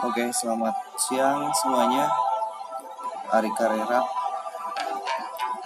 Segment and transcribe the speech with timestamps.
[0.00, 2.08] Oke, selamat siang semuanya.
[3.36, 4.00] Ari Carrera,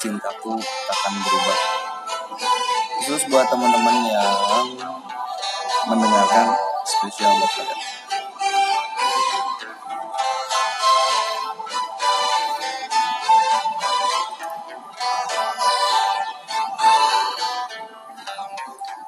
[0.00, 0.56] cintaku
[0.88, 1.58] takkan berubah.
[2.96, 4.72] Khusus buat teman-teman yang
[5.84, 7.80] mendengarkan spesial buat kalian.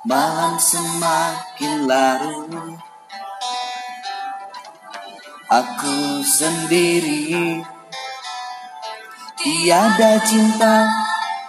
[0.04, 2.92] Malam semakin larut
[5.44, 7.60] Aku sendiri.
[9.36, 10.88] Tiada cinta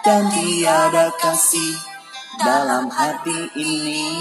[0.04, 1.80] dan tiada kasih
[2.36, 4.12] dalam hati ini.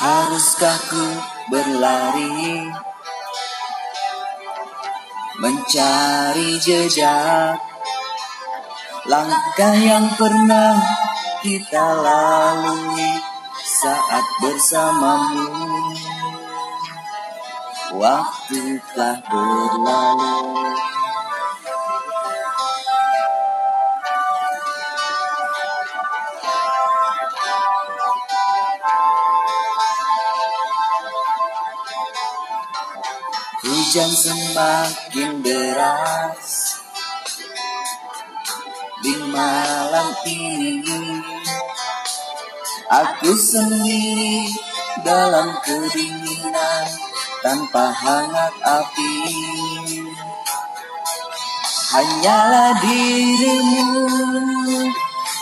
[0.00, 1.04] Haruskah ku
[1.52, 2.64] berlari?
[5.36, 7.60] Mencari jejak.
[9.04, 10.80] Langkah yang pernah
[11.44, 13.36] kita lalui
[13.66, 15.65] saat bersamamu
[17.96, 20.36] Waktu telah berlalu.
[33.64, 36.76] Hujan semakin deras.
[39.00, 41.00] Di malam ini
[42.86, 44.46] Aku sendiri
[45.02, 47.05] dalam kedinginan
[47.46, 49.14] tanpa hangat api.
[51.94, 54.02] Hanyalah dirimu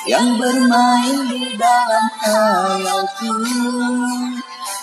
[0.04, 3.40] yang bermain di dalam khayalku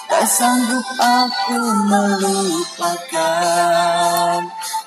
[0.10, 1.62] Tak sanggup aku
[1.94, 3.30] melupakan.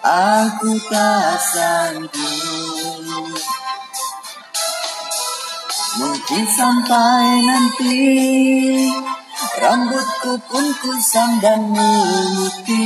[0.02, 3.30] Aku tak sanggup.
[6.02, 8.02] Mungkin sampai nanti
[9.54, 12.76] Rambutku pun kusam dan memutih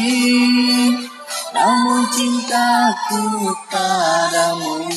[1.55, 4.91] Namun cintaku padamu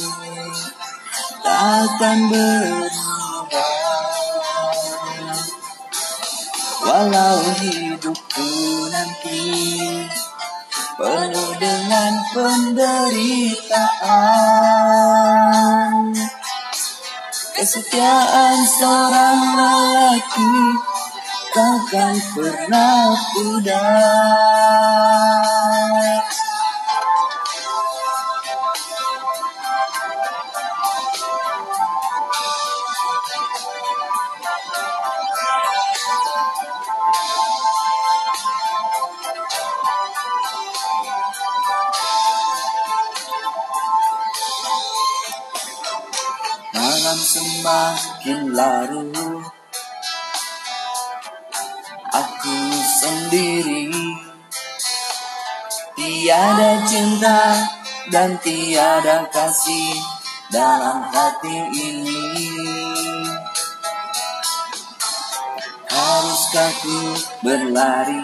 [1.42, 3.02] Takkan berubah.
[6.82, 8.50] Walau hidupku
[8.90, 9.50] nanti
[11.02, 14.14] Penuh dengan penderitaan.
[17.58, 20.78] Kesetiaan seorang lelaki
[21.52, 24.72] takkan pernah pudar
[46.72, 49.41] Malam semakin larut
[53.02, 53.90] sendiri.
[55.98, 57.42] Tiada cinta
[58.14, 59.98] dan tiada kasih
[60.54, 62.26] dalam hati ini.
[65.90, 67.00] Haruskah ku
[67.42, 68.22] berlari?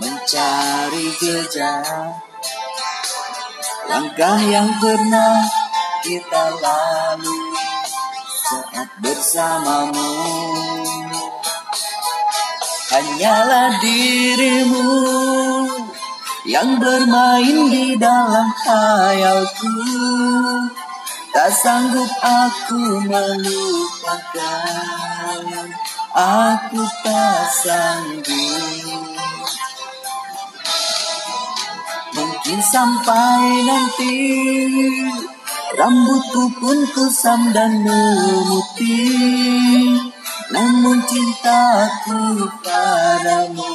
[0.00, 2.10] Mencari jejak.
[3.90, 5.42] Langkah yang pernah
[6.06, 7.58] kita lalui
[8.50, 10.10] saat bersamamu
[12.90, 14.90] Hanyalah dirimu
[16.42, 19.70] yang bermain di dalam khayalku
[21.30, 24.42] Tak sanggup aku melupakan.
[26.18, 29.06] Aku tak sanggup.
[32.10, 34.18] Mungkin sampai nanti
[35.78, 39.30] Rambutku pun kusam dan memutih
[40.50, 43.70] Namun cintaku padamu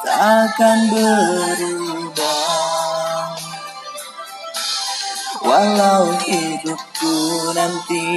[0.00, 2.40] Takkan berubah.
[5.44, 7.16] Walau hidupku
[7.52, 8.08] nanti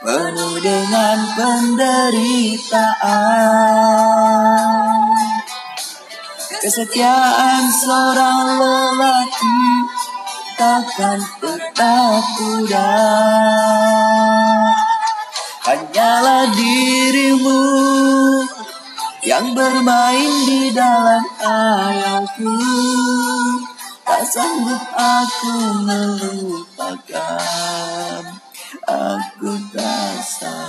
[0.00, 3.20] Penuh dengan penderitaan
[6.60, 9.60] Kesetiaan seorang lelaki
[10.60, 13.40] takkan pernah pudar
[16.00, 17.60] Hanyalah dirimu
[19.20, 22.56] yang bermain di dalam ayahku
[24.08, 27.20] Tak sanggup aku melupakan.
[28.88, 30.59] Aku tak sanggup